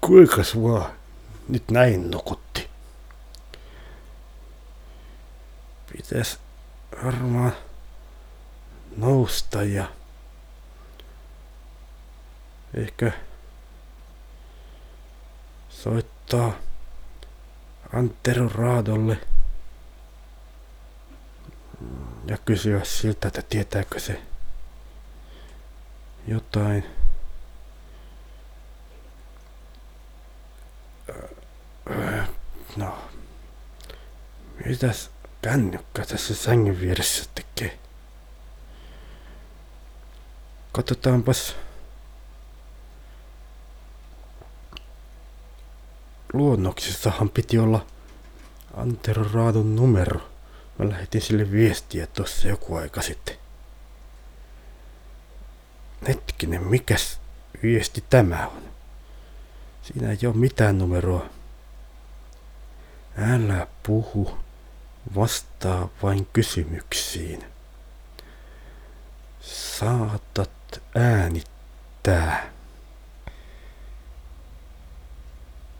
Kuinkas 0.00 0.62
vaan 0.62 0.90
nyt 1.48 1.70
näin 1.70 2.10
nukutti? 2.10 2.73
Pitäis 5.96 6.38
varmaan 7.04 7.52
nousta 8.96 9.62
ja 9.62 9.88
ehkä 12.74 13.12
soittaa 15.68 16.52
Antero 17.92 18.48
Raadolle– 18.48 19.18
ja 22.26 22.38
kysyä 22.38 22.84
siltä, 22.84 23.28
että 23.28 23.42
tietääkö 23.42 24.00
se 24.00 24.22
jotain. 26.26 26.84
No, 32.76 32.98
mitäs 34.66 35.10
kännykkä 35.44 36.06
tässä 36.06 36.34
sängyn 36.34 36.80
vieressä 36.80 37.24
tekee? 37.34 37.78
Katsotaanpas. 40.72 41.56
Luonnoksissahan 46.32 47.30
piti 47.30 47.58
olla 47.58 47.86
Antero 48.76 49.24
Raadon 49.32 49.76
numero. 49.76 50.20
Mä 50.78 50.88
lähetin 50.88 51.20
sille 51.20 51.50
viestiä 51.50 52.06
tuossa 52.06 52.48
joku 52.48 52.74
aika 52.74 53.02
sitten. 53.02 53.36
Hetkinen, 56.08 56.62
mikäs 56.62 57.20
viesti 57.62 58.04
tämä 58.10 58.46
on? 58.46 58.62
Siinä 59.82 60.10
ei 60.10 60.26
ole 60.26 60.36
mitään 60.36 60.78
numeroa. 60.78 61.26
Älä 63.18 63.66
puhu, 63.82 64.43
vastaa 65.14 65.88
vain 66.02 66.26
kysymyksiin. 66.32 67.44
Saatat 69.40 70.82
äänittää. 70.94 72.52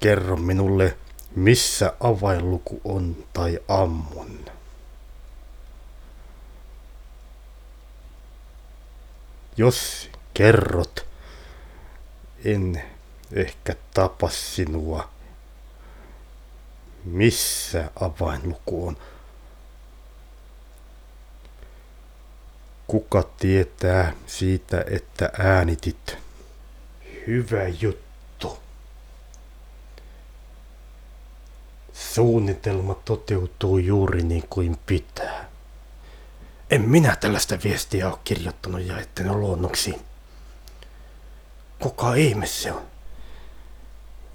Kerro 0.00 0.36
minulle, 0.36 0.96
missä 1.36 1.92
avainluku 2.00 2.80
on 2.84 3.16
tai 3.32 3.58
ammun. 3.68 4.44
Jos 9.56 10.10
kerrot, 10.34 11.06
en 12.44 12.82
ehkä 13.32 13.74
tapa 13.94 14.30
sinua. 14.30 15.08
Missä 17.04 17.90
avainluku 18.00 18.86
on? 18.86 18.96
Kuka 22.86 23.22
tietää 23.22 24.12
siitä, 24.26 24.84
että 24.90 25.30
äänitit? 25.38 26.18
Hyvä 27.26 27.68
juttu. 27.80 28.58
Suunnitelma 31.92 32.94
toteutuu 32.94 33.78
juuri 33.78 34.22
niin 34.22 34.44
kuin 34.50 34.78
pitää. 34.86 35.48
En 36.70 36.88
minä 36.88 37.16
tällaista 37.16 37.58
viestiä 37.64 38.08
ole 38.08 38.18
kirjoittanut 38.24 38.86
ja 38.86 39.00
etten 39.00 39.30
ole 39.30 39.38
luonnoksiin. 39.38 40.00
Kuka 41.78 42.14
ihme 42.14 42.46
se 42.46 42.72
on? 42.72 42.82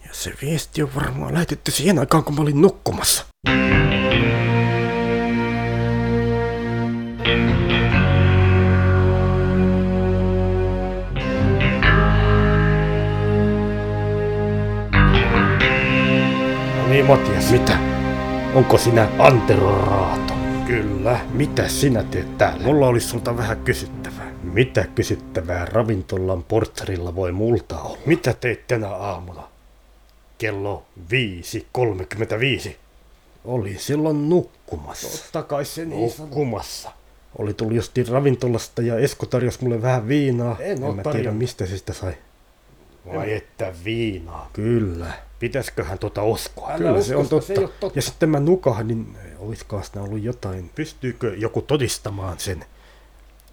Ja 0.07 0.09
se 0.11 0.33
viesti 0.41 0.83
on 0.83 0.95
varmaan 0.95 1.33
lähetetty 1.33 1.71
siihen 1.71 1.99
aikaan, 1.99 2.23
kun 2.23 2.35
mä 2.35 2.41
olin 2.41 2.61
nukkumassa. 2.61 3.25
No 3.47 4.58
Matias. 17.09 17.51
Mitä? 17.51 17.77
Onko 18.55 18.77
sinä 18.77 19.09
Antero 19.19 19.85
Raato? 19.85 20.33
Kyllä. 20.67 21.19
Mitä 21.33 21.67
sinä 21.67 22.03
teet 22.03 22.37
täällä? 22.37 22.63
Mulla 22.63 22.87
olisi 22.87 23.07
sulta 23.07 23.37
vähän 23.37 23.57
kysyttävää. 23.57 24.31
Mitä 24.43 24.85
kysyttävää 24.95 25.65
ravintolan 25.65 26.43
portserilla 26.43 27.15
voi 27.15 27.31
multa 27.31 27.81
olla? 27.81 27.97
Mitä 28.05 28.33
teit 28.33 28.67
tänä 28.67 28.89
aamuna? 28.89 29.43
Kello 30.37 30.83
5.35. 32.67 32.71
Oli 33.45 33.77
silloin 33.79 34.29
nukkumassa. 34.29 35.23
Totta 35.23 35.43
kai 35.43 35.65
se 35.65 35.85
niin 35.85 36.11
Nukkumassa. 36.19 36.91
Oli 37.37 37.53
tullut 37.53 37.75
justiin 37.75 38.07
ravintolasta 38.07 38.81
ja 38.81 38.97
Esko 38.97 39.25
tarjosi 39.25 39.63
mulle 39.63 39.81
vähän 39.81 40.07
viinaa. 40.07 40.55
En, 40.59 40.83
en 40.83 40.95
mä 40.95 41.11
tiedä 41.11 41.31
mistä 41.31 41.65
se 41.65 41.77
sitä 41.77 41.93
sai. 41.93 42.13
Vai 43.17 43.33
että 43.33 43.73
viinaa? 43.85 44.49
Kyllä. 44.53 45.13
Pitäisköhän 45.39 45.99
tuota 45.99 46.23
uskoa? 46.23 46.77
Kyllä 46.77 47.01
se 47.01 47.15
on 47.15 47.29
totta. 47.29 47.47
Se 47.47 47.53
totta. 47.53 47.91
Ja 47.95 48.01
sitten 48.01 48.29
mä 48.29 48.39
nukahdin, 48.39 49.17
olisikohan 49.39 49.85
siinä 49.85 50.01
ollut 50.01 50.23
jotain. 50.23 50.71
Pystyykö 50.75 51.33
joku 51.37 51.61
todistamaan 51.61 52.39
sen, 52.39 52.65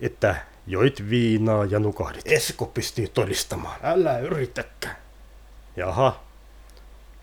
että 0.01 0.37
joit 0.66 1.11
viinaa 1.11 1.64
ja 1.64 1.79
nukahdit? 1.79 2.23
Esko 2.25 2.66
pystyy 2.66 3.09
todistamaan. 3.09 3.77
Älä 3.83 4.19
yritäkään. 4.19 4.97
Jaha. 5.77 6.21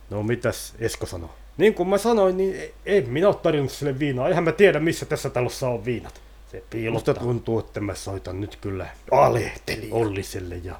No 0.10 0.24
mitäs 0.24 0.76
Esko 0.80 1.06
sanoi? 1.06 1.30
Niin 1.58 1.74
kuin 1.74 1.90
mä 1.90 1.98
sanoin, 1.98 2.38
niin 2.38 2.74
en 2.86 3.10
minä 3.10 3.28
ole 3.28 3.36
tarjonnut 3.36 3.72
sille 3.72 4.00
viinaa. 4.00 4.28
Eihän 4.28 4.44
mä 4.44 4.52
tiedä, 4.52 4.80
missä 4.80 5.06
tässä 5.06 5.30
talossa 5.30 5.70
on 5.70 5.86
viinat. 5.86 6.22
Se 6.52 6.64
piilottaa. 6.70 7.14
Musta 7.14 7.26
tuntuu, 7.26 7.60
että 7.60 7.80
mä 7.80 7.96
soitan 7.96 8.42
nyt 8.42 8.56
kyllä 8.56 8.88
alehteli 9.12 9.90
Olliselle 9.92 10.56
ja 10.64 10.76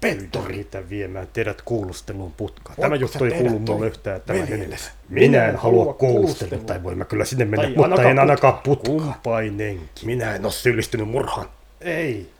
Pettori 0.00 0.56
niitä 0.56 0.88
viemään 0.88 1.28
teidät 1.32 1.62
kuulusteluun 1.62 2.32
putkaan. 2.32 2.76
Tämä 2.80 2.96
juttu 2.96 3.24
ei 3.24 3.30
kuulu 3.30 3.58
mulle 3.58 3.86
yhtään 3.86 4.20
tämän 4.20 4.52
enemmän. 4.52 4.78
Minä 5.08 5.44
en 5.46 5.56
halua 5.56 5.94
kuulustella, 5.94 6.64
tai 6.64 6.82
voin 6.82 6.98
mä 6.98 7.04
kyllä 7.04 7.24
sinne 7.24 7.44
mennä, 7.44 7.64
tai 7.64 7.88
mutta 7.88 8.02
en 8.02 8.18
ainakaan 8.18 8.58
putkaan. 8.58 8.98
Kumpainenkin. 8.98 10.06
Minä 10.06 10.34
en 10.34 10.44
ole 10.44 10.52
syyllistynyt 10.52 11.08
murhaan. 11.08 11.48
Ei. 11.80 12.30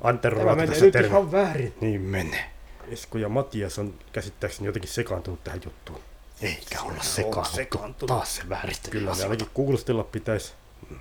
Antero 0.00 0.38
Tämä 0.38 0.54
menee 0.54 0.80
nyt 0.80 0.94
ihan 0.94 1.32
väärin. 1.32 1.74
Niin 1.80 2.00
menee. 2.00 2.44
Esko 2.88 3.18
ja 3.18 3.28
Matias 3.28 3.78
on 3.78 3.94
käsittääkseni 4.12 4.66
jotenkin 4.66 4.90
sekaantunut 4.90 5.44
tähän 5.44 5.60
juttuun. 5.64 6.00
Eikä 6.42 6.82
olla 6.82 7.02
sekaantunut. 7.44 8.08
Taas 8.08 8.36
se 8.36 8.48
vääristely. 8.48 8.92
Kyllä 8.92 9.12
ainakin 9.22 9.48
kuulustella 9.54 10.04
pitäisi. 10.04 10.52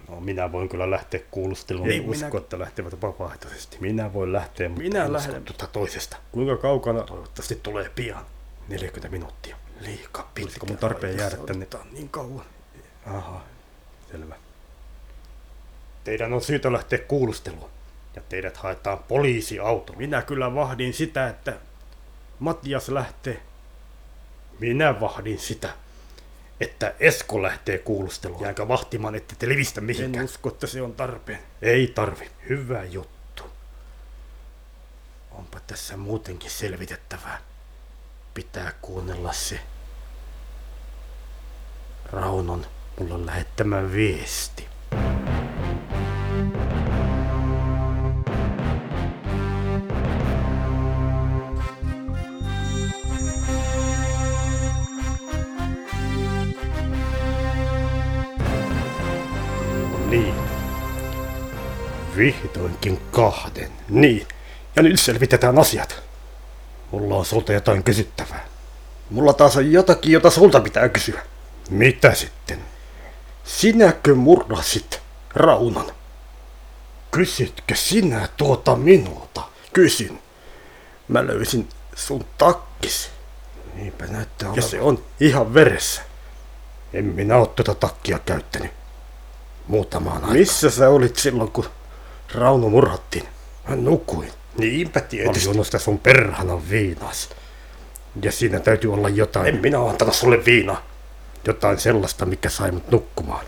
No 0.10 0.20
minä 0.20 0.52
voin 0.52 0.70
kyllä 0.70 0.92
lähteä 0.92 1.20
kuulusteluun. 1.32 1.92
Ei 1.92 2.00
usko, 2.00 2.28
minä... 2.28 2.38
että 2.38 2.60
lähtevät 2.60 3.02
vapaaehtoisesti. 3.02 3.78
Minä 3.80 4.14
voin 4.14 4.34
lähteä, 4.34 4.70
mutta 4.70 4.84
minä 4.84 5.14
lähden 5.14 5.44
tuota 5.44 5.68
toisesta. 5.68 6.18
Kuinka 6.32 6.58
kaukana? 6.58 7.04
Toivottavasti 7.04 7.60
tulee 7.64 7.92
pian. 7.96 8.26
40 8.68 9.10
minuuttia. 9.10 9.56
Liika 9.80 10.28
pitkä. 10.34 10.46
Olisiko 10.46 10.66
mun 10.66 10.78
tarpeen 10.78 11.18
jäädä 11.18 11.38
tänne? 11.38 11.68
niin 11.92 12.10
kauan. 12.10 12.46
Aha, 13.06 13.42
selvä. 14.12 14.36
Teidän 16.04 16.34
on 16.34 16.42
syytä 16.42 16.74
lähteä 16.74 17.00
kuulusteluun. 17.00 17.70
Ja 18.16 18.22
teidät 18.30 18.58
haetaan 18.58 18.98
poliisiauto. 18.98 19.94
Minä 19.94 20.22
kyllä 20.22 20.56
vahdin 20.56 20.94
sitä, 20.94 21.28
että 21.30 21.58
Matias 22.40 22.90
lähtee. 22.90 23.42
Minä 24.60 25.00
vahdin 25.00 25.40
sitä 25.40 25.70
että 26.62 26.94
Esko 27.00 27.42
lähtee 27.42 27.78
kuulusteluun. 27.78 28.42
Jäänkö 28.42 28.68
vahtimaan, 28.68 29.16
että 29.16 29.36
te 29.40 29.50
levistä 29.50 29.82
mihinkään? 29.82 30.16
En 30.16 30.26
usko, 30.26 30.50
että 30.50 30.68
se 30.68 30.82
on 30.82 30.94
tarpeen. 30.94 31.40
Ei 31.62 31.88
tarvi. 31.88 32.32
Hyvä 32.50 32.84
juttu. 32.84 33.44
Onpa 35.32 35.60
tässä 35.60 35.98
muutenkin 35.98 36.52
selvitettävää. 36.52 37.42
Pitää 38.34 38.74
kuunnella 38.82 39.34
se 39.34 39.60
Raunon 42.12 42.66
mulla 43.00 43.26
lähettämä 43.26 43.92
viesti. 43.92 44.71
Vihdoinkin 62.18 63.02
kahden. 63.12 63.72
Niin. 63.90 64.28
Ja 64.76 64.84
nyt 64.84 65.00
selvitetään 65.00 65.60
asiat. 65.60 66.04
Mulla 66.92 67.16
on 67.16 67.26
sulta 67.26 67.54
jotain 67.54 67.84
kysyttävää. 67.84 68.46
Mulla 69.10 69.34
taas 69.34 69.58
on 69.58 69.72
jotakin, 69.72 70.12
jota 70.12 70.30
sulta 70.30 70.60
pitää 70.60 70.90
kysyä. 70.90 71.22
Mitä 71.70 72.14
sitten? 72.14 72.60
Sinäkö 73.44 74.16
murrasit 74.16 75.02
Raunan? 75.36 75.92
Kysytkö 77.12 77.76
sinä 77.76 78.30
tuota 78.38 78.76
minulta? 78.76 79.42
Kysyn. 79.74 80.20
Mä 81.08 81.28
löysin 81.28 81.70
sun 81.96 82.26
takkis. 82.38 83.12
Niinpä 83.74 84.06
näyttää 84.08 84.50
olevan. 84.50 84.64
Ja 84.64 84.70
se 84.70 84.82
on 84.82 85.04
ihan 85.20 85.54
veressä. 85.54 86.02
En 86.94 87.06
minä 87.06 87.38
oo 87.38 87.46
tuota 87.46 87.76
takkia 87.76 88.20
käyttänyt 88.20 88.72
muutamaan 89.68 90.16
aikaan. 90.16 90.34
Missä 90.34 90.70
sä 90.70 90.90
olit 90.90 91.16
silloin, 91.16 91.52
kun 91.52 91.66
Rauno 92.36 92.70
murhattiin? 92.70 93.28
Mä 93.68 93.76
nukuin. 93.76 94.32
Niinpä 94.58 95.00
tietysti. 95.00 95.50
Oli 95.50 95.66
sitä 95.66 95.80
sun 95.80 96.00
perhana 96.00 96.70
viinas. 96.70 97.30
Ja 98.22 98.32
siinä 98.32 98.60
täytyy 98.60 98.94
olla 98.94 99.10
jotain. 99.10 99.48
En 99.48 99.62
minä 99.62 99.90
antanut 99.90 100.16
sulle 100.16 100.46
viinaa. 100.46 100.86
Jotain 101.48 101.80
sellaista, 101.80 102.26
mikä 102.26 102.50
sai 102.50 102.72
mut 102.72 102.92
nukkumaan. 102.92 103.46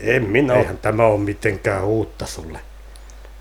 En 0.00 0.22
minä. 0.22 0.54
Eihän 0.54 0.78
tämä 0.78 1.06
ole 1.06 1.20
mitenkään 1.20 1.84
uutta 1.84 2.26
sulle. 2.26 2.60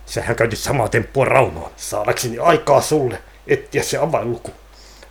Sähän 0.05 0.35
käytit 0.35 0.59
samaa 0.59 0.89
temppua 0.89 1.25
Raunoon. 1.25 1.71
Saadakseni 1.77 2.37
aikaa 2.39 2.81
sulle 2.81 3.19
etsiä 3.47 3.83
se 3.83 3.97
avainluku. 3.97 4.51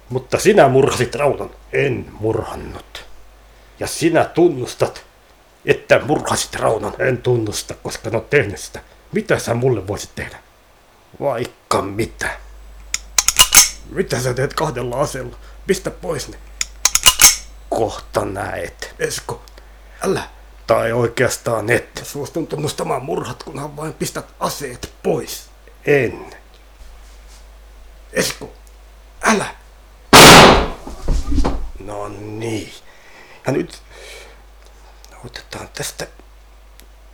Mutta 0.09 0.39
sinä 0.39 0.69
murhasit 0.69 1.15
Raunon. 1.15 1.51
En 1.73 2.07
murhannut. 2.21 3.05
Ja 3.81 3.87
sinä 3.87 4.25
tunnustat, 4.25 5.05
että 5.65 6.01
murhasit 6.05 6.55
Raunan. 6.55 6.93
En 6.99 7.19
tunnusta, 7.19 7.75
koska 7.83 8.09
en 8.09 8.15
ole 8.15 8.25
tehnyt 8.31 8.59
sitä. 8.61 8.81
Mitä 9.13 9.39
sä 9.39 9.55
mulle 9.55 9.87
voisit 9.87 10.15
tehdä? 10.15 10.39
Vaikka 11.21 11.83
mitä. 11.83 12.31
Mitä 13.91 14.21
sä 14.21 14.35
teet 14.35 14.55
kahdella 14.55 15.01
aseella? 15.01 15.37
Pistä 15.67 15.91
pois 15.91 16.29
ne. 16.29 16.39
Kohta 17.71 18.25
näet. 18.25 18.95
Esko, 18.99 19.43
älä. 20.03 20.23
Tai 20.67 20.93
oikeastaan 20.93 21.71
et. 21.71 22.01
Suostun 22.03 22.47
tunnustamaan 22.47 23.05
murhat, 23.05 23.43
kunhan 23.43 23.77
vain 23.77 23.95
pistät 23.95 24.27
aseet 24.41 24.93
pois. 25.03 25.51
En. 25.87 26.35
Esko, 28.13 28.53
älä. 29.23 29.55
No 31.79 32.09
niin. 32.09 32.73
Ja 33.47 33.53
nyt 33.53 33.83
Otetaan 35.25 35.69
tästä 35.75 36.07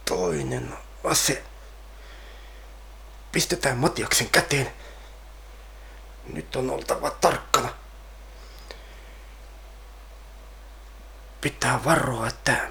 toinen 0.05 0.75
ase. 1.05 1.43
Pistetään 3.35 3.77
Matiaksen 3.77 4.31
käteen. 4.31 4.73
Nyt 6.33 6.57
on 6.57 6.70
oltava 6.70 7.11
tarkkana. 7.11 7.68
Pitää 11.40 11.85
varoa, 11.85 12.27
että 12.27 12.68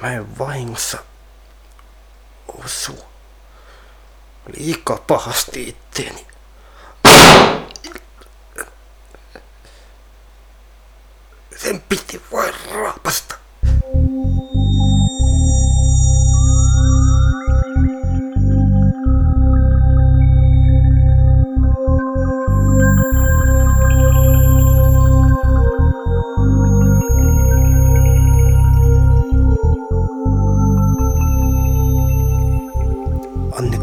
mä 0.00 0.12
en 0.12 0.38
vahingossa 0.38 0.98
osu 2.64 3.04
liikaa 4.56 4.96
pahasti 4.96 5.68
itteeni. 5.68 6.26
Sen 11.56 11.80
piti 11.80 12.22
vain 12.32 12.54
raapasta. 12.70 13.31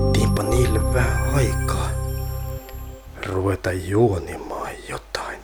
Tarvittiinpa 0.09 0.43
niille 0.43 0.93
vähän 0.93 1.35
aikaa 1.35 1.89
ruveta 3.25 3.71
juonimaan 3.71 4.71
jotain. 4.87 5.41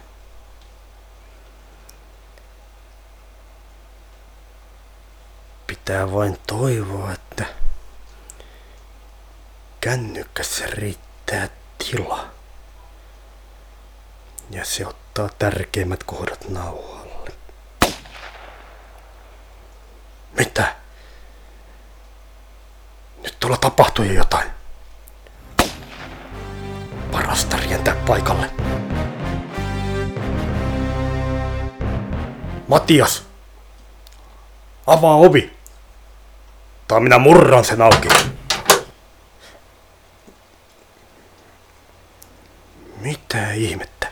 Pitää 5.67 6.12
vain 6.12 6.38
toivoa, 6.47 7.12
että 7.12 7.45
kännykkässä 9.82 10.65
riittää 10.67 11.49
tila. 11.78 12.28
Ja 14.49 14.65
se 14.65 14.88
ottaa 14.88 15.30
tärkeimmät 15.39 16.04
kohdat 16.04 16.49
nauhalle. 16.49 17.32
Mitä? 20.38 20.75
Nyt 23.23 23.39
tuolla 23.39 23.58
tapahtui 23.58 24.15
jotain. 24.15 24.54
Parasta 27.11 27.57
rientää 27.57 27.95
paikalle. 27.95 28.51
Matias! 32.67 33.23
Avaa 34.87 35.15
ovi! 35.15 35.57
Tai 36.87 36.99
minä 36.99 37.17
murran 37.19 37.65
sen 37.65 37.81
auki. 37.81 38.07
Mitä 42.97 43.51
ihmettä? 43.53 44.11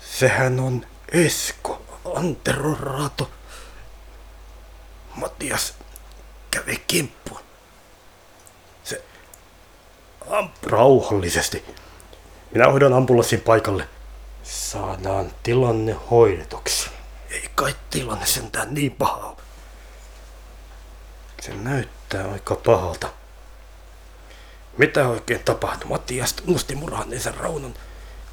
Sehän 0.00 0.60
on 0.60 0.86
Esko, 1.08 1.82
Antero 2.16 2.74
Raato. 2.74 3.30
Matias 5.14 5.74
kävi 6.50 6.84
kimppuun. 6.86 7.40
Se... 8.84 9.04
Am, 10.30 10.48
rauhallisesti. 10.66 11.64
Minä 12.52 12.70
hoidan 12.70 12.92
ambulanssin 12.92 13.40
paikalle. 13.40 13.88
Saadaan 14.42 15.30
tilanne 15.42 15.96
hoidetuksi. 16.10 16.90
Ei 17.30 17.50
kai 17.54 17.74
tilanne 17.90 18.26
sentään 18.26 18.74
niin 18.74 18.92
paha. 18.92 19.36
Se 21.42 21.54
näyttää 21.54 22.32
aika 22.32 22.54
pahalta. 22.54 23.08
Mitä 24.78 25.08
oikein 25.08 25.40
tapahtui? 25.44 25.88
Matias 25.88 26.32
tunnusti 26.32 26.74
murhanneensa 26.74 27.32
Raunon. 27.38 27.74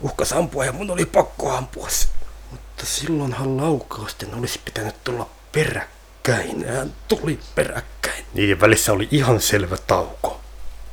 Uhkas 0.02 0.34
ampua 0.34 0.66
ja 0.66 0.72
mun 0.72 0.92
oli 0.92 1.06
pakko 1.06 1.52
ampua 1.52 1.90
se. 1.90 2.08
Mutta 2.52 2.86
silloinhan 2.86 3.58
laukausten 3.58 4.36
olisi 4.36 4.60
pitänyt 4.66 5.04
tulla 5.04 5.30
peräkkäin. 5.52 6.68
Hän 6.68 6.94
tuli 7.08 7.40
peräkkäin. 7.56 8.26
Niiden 8.34 8.62
välissä 8.62 8.94
oli 8.94 9.08
ihan 9.12 9.42
selvä 9.42 9.78
tauko. 9.88 10.41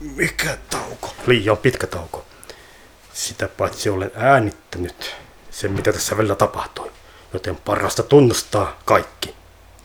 Mikä 0.01 0.59
tauko? 0.71 1.15
Liian 1.27 1.57
pitkä 1.57 1.87
tauko. 1.87 2.25
Sitä 3.13 3.49
paitsi 3.49 3.91
olen 3.91 4.11
äänittänyt 4.15 5.17
sen, 5.51 5.73
mitä 5.73 5.93
tässä 5.93 6.17
välillä 6.17 6.35
tapahtui. 6.35 6.91
Joten 7.33 7.57
parasta 7.57 8.03
tunnustaa 8.03 8.79
kaikki. 8.85 9.35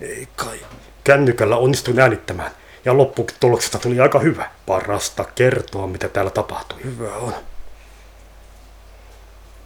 Ei 0.02 0.28
kai. 0.36 0.60
Kännykällä 1.04 1.58
onnistuin 1.58 1.99
äänittämään. 1.99 2.52
Ja 2.86 2.97
lopputuloksesta 2.97 3.80
tuli 3.80 3.99
aika 3.99 4.19
hyvä. 4.19 4.52
Parasta 4.65 5.23
kertoa, 5.23 5.88
mitä 5.88 6.10
täällä 6.10 6.32
tapahtui. 6.32 6.84
Hyvä 6.84 7.15
on. 7.15 7.34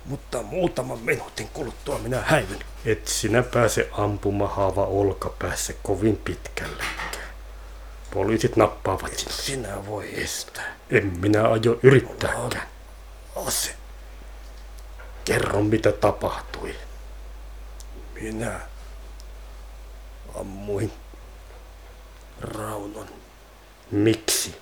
Mutta 0.05 0.41
muutaman 0.41 0.99
minuutin 0.99 1.49
kuluttua 1.53 1.97
minä 1.97 2.21
häivyn. 2.25 2.60
Et 2.86 3.07
sinä 3.07 3.43
pääse 3.43 3.89
ampumahaava 3.91 4.86
olkapäässä 4.86 5.73
kovin 5.83 6.17
pitkällekään. 6.17 7.07
Poliisit 8.17 8.56
nappaavat 8.56 9.17
sinut. 9.17 9.34
Sinä 9.34 9.86
voi 9.86 10.23
estää. 10.23 10.75
En 10.89 11.06
minä 11.06 11.43
aio 11.43 11.80
yrittääkään. 11.84 12.67
Ase. 13.45 13.75
Kerro 15.25 15.62
mitä 15.62 15.91
tapahtui. 15.91 16.75
Minä 18.21 18.60
ammuin 20.39 20.91
Raunon. 22.41 23.08
Miksi? 23.91 24.58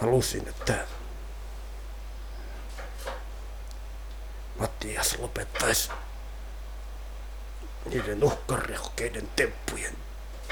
Halusin, 0.00 0.48
että 0.48 0.86
Mattias 4.58 5.18
lopettaisi 5.18 5.90
niiden 7.90 8.24
uhkarehkeiden 8.24 9.28
temppujen 9.36 9.96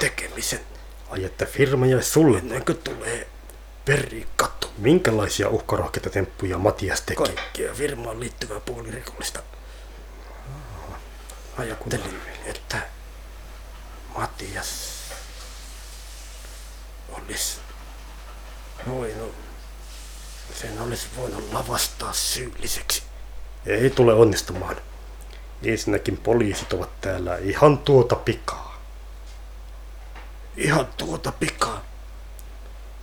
tekemisen. 0.01 0.61
Ai 1.11 1.25
että 1.25 1.47
firma 1.47 1.87
jäi 1.87 2.03
sulle, 2.03 2.41
kuin 2.41 2.79
tulee 2.79 3.29
verikatto. 3.87 4.73
Minkälaisia 4.79 5.49
uhkarohkeita 5.49 6.11
temppuja 6.11 6.59
Matias 6.59 7.01
teki? 7.01 7.23
Kaikkia 7.23 7.75
firmaan 7.75 8.21
liittyvää 8.21 8.61
puolirikollista. 8.61 9.43
Ajattelin, 11.59 12.21
että 12.45 12.79
Matias 14.17 14.97
olisi 17.13 17.59
voinut, 18.89 19.35
sen 20.55 20.81
olisi 20.81 21.07
voinut 21.17 21.53
lavastaa 21.53 22.13
syylliseksi. 22.13 23.03
Ei 23.67 23.91
tule 23.91 24.15
onnistumaan. 24.15 24.77
Ensinnäkin 25.63 26.17
poliisit 26.17 26.73
ovat 26.73 27.01
täällä 27.01 27.37
ihan 27.37 27.79
tuota 27.79 28.17
pikaa. 28.17 28.66
Ihan 30.57 30.89
tuota 30.97 31.33
pikaa. 31.33 31.85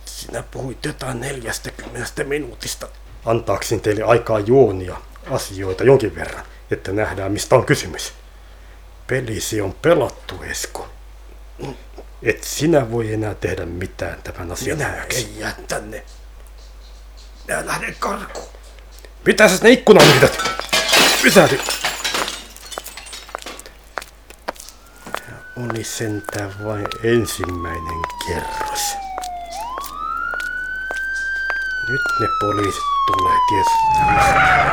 Sinä 0.04 0.42
puhuit 0.42 0.84
jotain 0.84 1.20
40 1.20 2.24
minuutista. 2.24 2.88
Antaaksin 3.24 3.80
teille 3.80 4.02
aikaa 4.02 4.40
juonia 4.40 4.96
asioita 5.30 5.84
jonkin 5.84 6.14
verran, 6.14 6.44
että 6.70 6.92
nähdään 6.92 7.32
mistä 7.32 7.54
on 7.54 7.66
kysymys. 7.66 8.12
Pelisi 9.06 9.60
on 9.60 9.74
pelattu, 9.82 10.42
Esko. 10.42 10.88
Et 12.22 12.44
sinä 12.44 12.90
voi 12.90 13.12
enää 13.12 13.34
tehdä 13.34 13.66
mitään 13.66 14.22
tämän 14.22 14.52
asian 14.52 14.78
Minä 14.78 15.04
en 15.04 15.38
jää 15.38 15.54
tänne. 15.68 16.04
Minä 17.48 17.66
lähden 17.66 17.96
karkuun. 17.98 18.48
Mitä 19.26 19.48
sä 19.48 19.56
sinne 19.56 19.70
ikkunaan 19.70 20.08
yrität? 20.08 20.38
Pysähdy! 21.22 21.58
Oli 25.56 25.84
sentään 25.84 26.64
vain 26.64 26.86
ensimmäinen 27.02 28.02
kerros. 28.26 28.96
Nyt 31.88 32.00
ne 32.20 32.26
poliisit 32.40 32.82
tulee 33.06 33.38
ties 33.48 33.66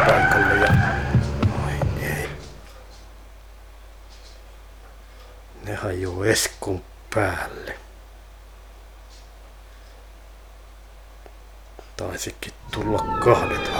paikalle 0.06 0.56
ja... 0.56 0.74
Ai 1.66 1.80
ei. 2.02 2.30
Ne 5.64 5.76
hajoo 5.76 6.24
Eskun 6.24 6.84
päälle. 7.14 7.76
Taisikin 11.98 12.54
tulla 12.72 13.00
kahdet 13.24 13.72